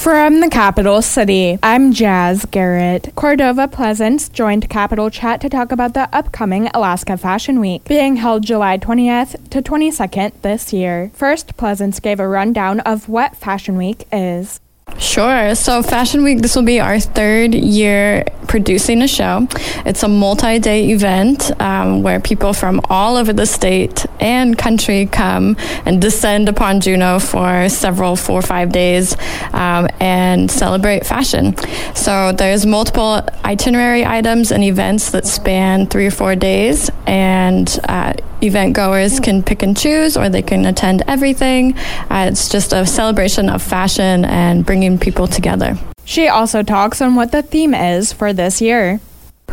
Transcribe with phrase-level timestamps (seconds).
[0.00, 3.12] From the capital city, I'm Jazz Garrett.
[3.16, 8.42] Cordova Pleasance joined Capital Chat to talk about the upcoming Alaska Fashion Week, being held
[8.42, 11.10] July 20th to 22nd this year.
[11.12, 14.58] First, Pleasance gave a rundown of what Fashion Week is.
[14.98, 15.54] Sure.
[15.54, 19.46] So, Fashion Week, this will be our third year producing a show.
[19.86, 25.06] It's a multi day event um, where people from all over the state and country
[25.06, 25.56] come
[25.86, 29.16] and descend upon Juneau for several, four or five days
[29.52, 31.56] um, and celebrate fashion.
[31.94, 38.14] So, there's multiple itinerary items and events that span three or four days, and uh,
[38.42, 41.76] event goers can pick and choose or they can attend everything.
[42.10, 45.78] Uh, it's just a celebration of fashion and bringing people together.
[46.10, 48.98] She also talks on what the theme is for this year.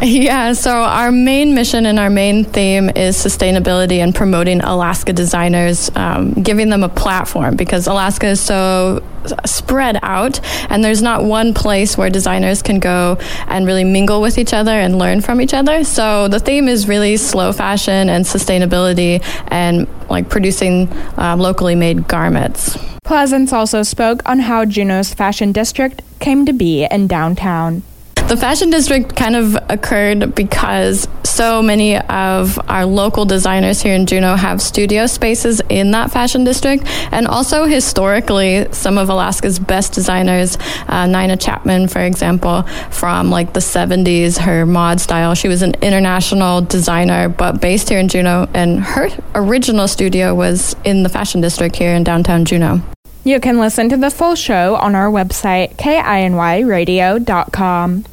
[0.00, 5.90] Yeah, so our main mission and our main theme is sustainability and promoting Alaska designers,
[5.96, 9.02] um, giving them a platform because Alaska is so
[9.44, 10.38] spread out
[10.70, 13.18] and there's not one place where designers can go
[13.48, 15.82] and really mingle with each other and learn from each other.
[15.82, 22.06] So the theme is really slow fashion and sustainability and like producing um, locally made
[22.06, 22.78] garments.
[23.04, 27.82] Pleasance also spoke on how Juneau's fashion district came to be in downtown.
[28.26, 34.06] The fashion district kind of occurred because so many of our local designers here in
[34.06, 36.84] Juneau have studio spaces in that fashion district.
[37.12, 40.56] And also historically, some of Alaska's best designers,
[40.88, 45.74] uh, Nina Chapman, for example, from like the 70s, her mod style, she was an
[45.82, 48.48] international designer, but based here in Juneau.
[48.54, 52.80] And her original studio was in the fashion district here in downtown Juneau.
[53.22, 58.04] You can listen to the full show on our website, kinyradio.com.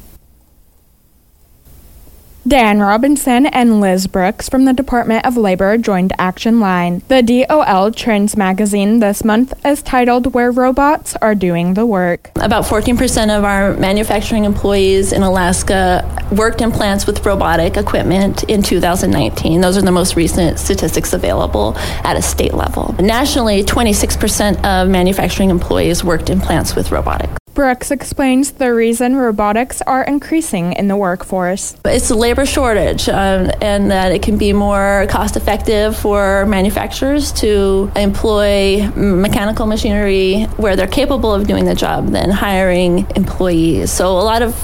[2.52, 7.00] Dan Robinson and Liz Brooks from the Department of Labor joined Action Line.
[7.08, 12.30] The DOL Trends magazine this month is titled Where Robots Are Doing the Work.
[12.36, 18.62] About 14% of our manufacturing employees in Alaska worked in plants with robotic equipment in
[18.62, 19.62] 2019.
[19.62, 21.72] Those are the most recent statistics available
[22.04, 22.94] at a state level.
[23.00, 27.41] Nationally, 26% of manufacturing employees worked in plants with robotics.
[27.54, 31.76] Brooks explains the reason robotics are increasing in the workforce.
[31.84, 37.30] It's a labor shortage, um, and that it can be more cost effective for manufacturers
[37.32, 43.90] to employ mechanical machinery where they're capable of doing the job than hiring employees.
[43.90, 44.54] So, a lot of,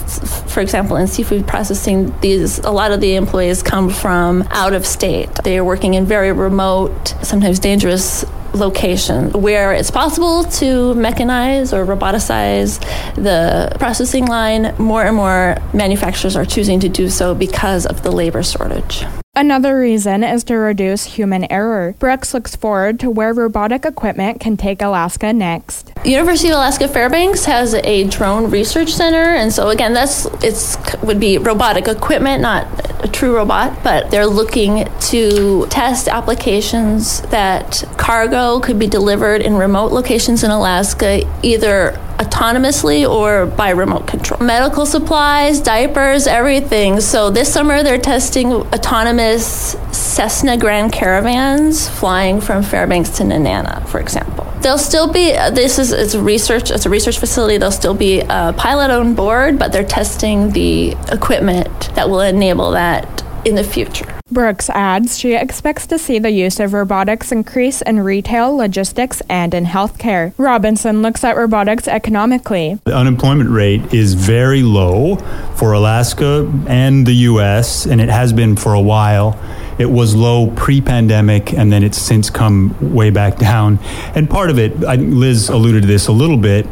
[0.51, 4.87] for example, in seafood processing, these a lot of the employees come from out of
[4.87, 5.29] state.
[5.45, 8.25] They are working in very remote, sometimes dangerous
[8.59, 12.81] location where it's possible to mechanize or roboticize
[13.15, 18.11] the processing line, more and more manufacturers are choosing to do so because of the
[18.11, 19.05] labor shortage.
[19.39, 21.95] Another reason is to reduce human error.
[22.01, 25.93] Brooks looks forward to where robotic equipment can take Alaska next.
[26.05, 31.21] University of Alaska Fairbanks has a drone research center, and so again, that's it's would
[31.21, 32.67] be robotic equipment, not
[33.05, 39.55] a true robot, but they're looking to test applications that cargo could be delivered in
[39.55, 44.41] remote locations in Alaska, either autonomously or by remote control.
[44.41, 47.01] Medical supplies, diapers, everything.
[47.01, 54.01] So this summer they're testing autonomous Cessna Grand Caravans flying from Fairbanks to Nenana, for
[54.01, 54.45] example.
[54.61, 57.59] There'll still be uh, this is it's research it's a research facility.
[57.59, 62.73] There'll still be a pilot on board, but they're testing the equipment that will enable
[62.73, 64.18] that in the future.
[64.31, 69.55] Brooks adds she expects to see the use of robotics increase in retail, logistics, and
[69.55, 70.35] in healthcare.
[70.37, 72.79] Robinson looks at robotics economically.
[72.85, 75.17] The unemployment rate is very low
[75.57, 79.39] for Alaska and the U.S., and it has been for a while.
[79.79, 83.79] It was low pre pandemic, and then it's since come way back down.
[84.15, 86.67] And part of it, I, Liz alluded to this a little bit,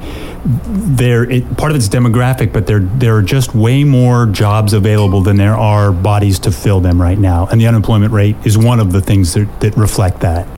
[0.44, 5.22] there it, part of it's demographic, but there there are just way more jobs available
[5.22, 8.80] than there are bodies to fill them right now, and the unemployment rate is one
[8.80, 10.55] of the things that, that reflect that.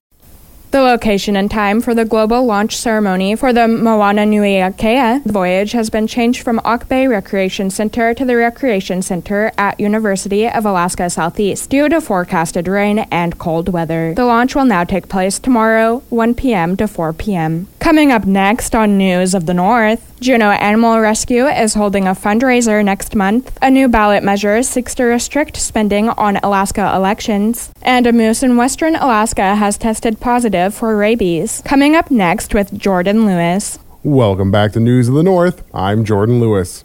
[0.70, 5.72] The location and time for the global launch ceremony for the Moana Nui Akea voyage
[5.72, 10.66] has been changed from Auk Bay Recreation Center to the Recreation Center at University of
[10.66, 14.12] Alaska Southeast due to forecasted rain and cold weather.
[14.14, 16.76] The launch will now take place tomorrow, 1 p.m.
[16.76, 17.68] to 4 p.m.
[17.80, 22.84] Coming up next on News of the North, Juneau Animal Rescue is holding a fundraiser
[22.84, 23.56] next month.
[23.62, 27.72] A new ballot measure seeks to restrict spending on Alaska elections.
[27.80, 31.62] And a moose in western Alaska has tested positive for rabies.
[31.64, 33.78] Coming up next with Jordan Lewis.
[34.02, 35.62] Welcome back to News of the North.
[35.72, 36.84] I'm Jordan Lewis.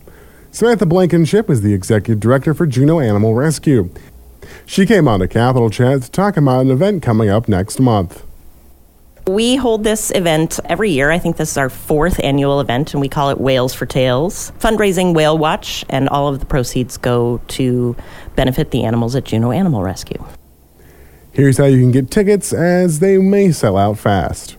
[0.51, 3.89] Samantha Blankenship is the executive director for Juneau Animal Rescue.
[4.65, 8.23] She came on to Capital Chat to talk about an event coming up next month.
[9.25, 11.09] We hold this event every year.
[11.09, 14.51] I think this is our fourth annual event, and we call it Whales for Tails.
[14.59, 17.95] Fundraising Whale Watch, and all of the proceeds go to
[18.35, 20.21] benefit the animals at Juneau Animal Rescue.
[21.31, 24.57] Here's how you can get tickets, as they may sell out fast.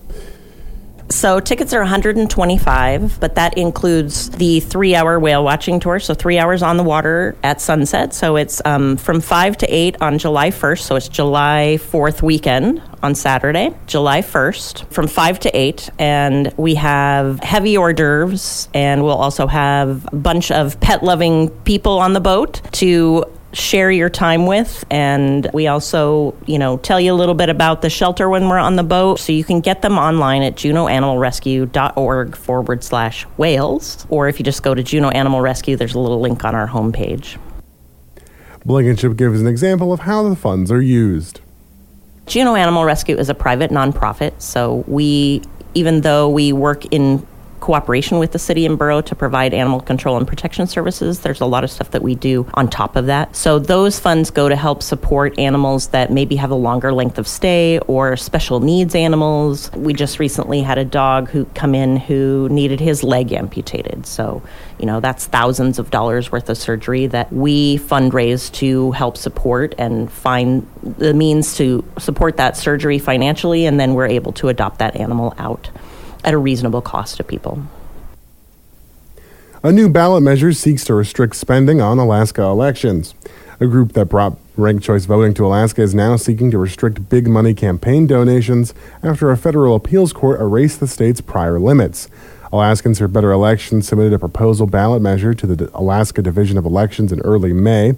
[1.14, 6.00] So tickets are 125, but that includes the three-hour whale watching tour.
[6.00, 8.12] So three hours on the water at sunset.
[8.12, 10.80] So it's um, from five to eight on July 1st.
[10.80, 16.74] So it's July 4th weekend on Saturday, July 1st, from five to eight, and we
[16.74, 22.20] have heavy hors d'oeuvres, and we'll also have a bunch of pet-loving people on the
[22.20, 23.24] boat to
[23.54, 24.84] share your time with.
[24.90, 28.58] And we also, you know, tell you a little bit about the shelter when we're
[28.58, 29.20] on the boat.
[29.20, 34.06] So you can get them online at juneauanimalrescue.org forward slash whales.
[34.08, 36.68] Or if you just go to Juneau Animal Rescue, there's a little link on our
[36.68, 37.38] homepage.
[38.66, 41.40] Blankenship gives an example of how the funds are used.
[42.26, 45.42] Juneau Animal Rescue is a private nonprofit, so we,
[45.74, 47.26] even though we work in
[47.64, 51.20] cooperation with the city and borough to provide animal control and protection services.
[51.20, 53.34] There's a lot of stuff that we do on top of that.
[53.34, 57.26] So those funds go to help support animals that maybe have a longer length of
[57.26, 59.72] stay or special needs animals.
[59.72, 64.04] We just recently had a dog who come in who needed his leg amputated.
[64.04, 64.42] So,
[64.78, 69.74] you know, that's thousands of dollars worth of surgery that we fundraise to help support
[69.78, 74.80] and find the means to support that surgery financially and then we're able to adopt
[74.80, 75.70] that animal out
[76.24, 77.62] at a reasonable cost to people.
[79.62, 83.14] A new ballot measure seeks to restrict spending on Alaska elections.
[83.60, 87.28] A group that brought ranked choice voting to Alaska is now seeking to restrict big
[87.28, 92.08] money campaign donations after a federal appeals court erased the state's prior limits.
[92.52, 97.10] Alaskans for Better Elections submitted a proposal ballot measure to the Alaska Division of Elections
[97.10, 97.94] in early May.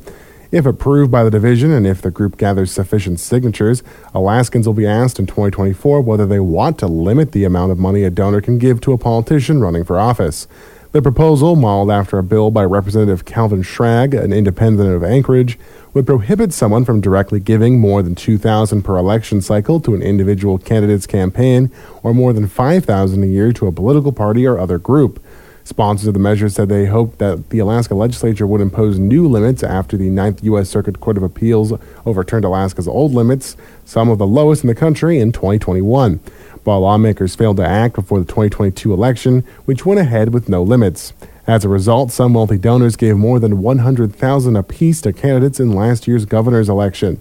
[0.53, 3.83] If approved by the division and if the group gathers sufficient signatures,
[4.15, 8.05] Alaskans will be asked in 2024 whether they want to limit the amount of money
[8.05, 10.47] a donor can give to a politician running for office.
[10.93, 15.59] The proposal, modeled after a bill by Representative Calvin Schrag, an independent of Anchorage,
[15.93, 20.59] would prohibit someone from directly giving more than 2000 per election cycle to an individual
[20.59, 21.73] candidate's campaign
[22.03, 25.23] or more than 5000 a year to a political party or other group.
[25.67, 29.65] Sponsors of the measure said they hoped that the Alaska legislature would impose new limits
[29.65, 30.69] after the Ninth U.S.
[30.69, 31.73] Circuit Court of Appeals
[32.07, 36.21] overturned Alaska's old limits, some of the lowest in the country, in 2021.
[36.63, 41.13] While lawmakers failed to act before the 2022 election, which went ahead with no limits.
[41.49, 46.07] As a result, some wealthy donors gave more than 100,000 apiece to candidates in last
[46.07, 47.21] year's governor's election.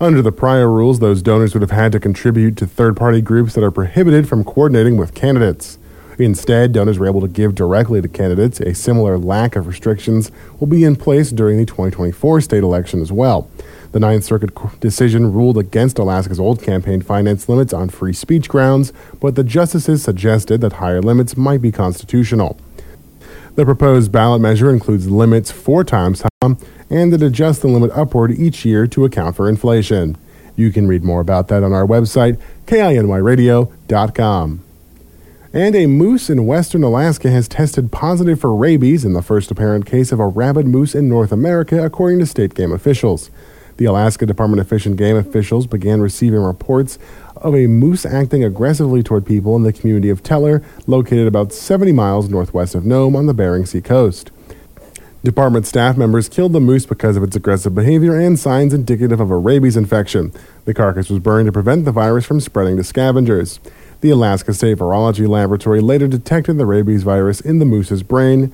[0.00, 3.62] Under the prior rules, those donors would have had to contribute to third-party groups that
[3.62, 5.76] are prohibited from coordinating with candidates.
[6.18, 8.60] Instead, donors were able to give directly to candidates.
[8.60, 10.30] A similar lack of restrictions
[10.60, 13.50] will be in place during the 2024 state election as well.
[13.92, 14.50] The Ninth Circuit
[14.80, 20.02] decision ruled against Alaska's old campaign finance limits on free speech grounds, but the justices
[20.02, 22.58] suggested that higher limits might be constitutional.
[23.54, 26.56] The proposed ballot measure includes limits four times time
[26.88, 30.16] and that adjusts the limit upward each year to account for inflation.
[30.56, 34.64] You can read more about that on our website, kinyradio.com.
[35.54, 39.84] And a moose in western Alaska has tested positive for rabies in the first apparent
[39.84, 43.30] case of a rabid moose in North America, according to state game officials.
[43.76, 46.98] The Alaska Department of Fish and Game officials began receiving reports
[47.36, 51.92] of a moose acting aggressively toward people in the community of Teller, located about 70
[51.92, 54.30] miles northwest of Nome on the Bering Sea coast.
[55.22, 59.30] Department staff members killed the moose because of its aggressive behavior and signs indicative of
[59.30, 60.32] a rabies infection.
[60.64, 63.60] The carcass was burned to prevent the virus from spreading to scavengers.
[64.02, 68.52] The Alaska State Virology Laboratory later detected the rabies virus in the moose's brain,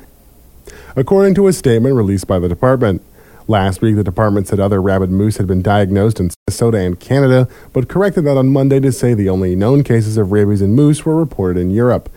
[0.95, 3.01] according to a statement released by the department.
[3.47, 7.49] Last week, the department said other rabid moose had been diagnosed in Minnesota and Canada,
[7.73, 11.07] but corrected that on Monday to say the only known cases of rabies in moose
[11.07, 12.11] were reported in Europe.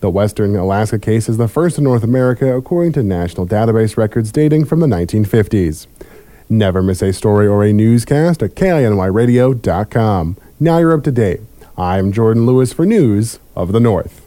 [0.00, 4.30] The Western Alaska case is the first in North America, according to national database records
[4.30, 5.86] dating from the 1950s.
[6.50, 10.36] Never miss a story or a newscast at KINYradio.com.
[10.60, 11.40] Now you're up to date.
[11.76, 14.23] I'm Jordan Lewis for News of the North.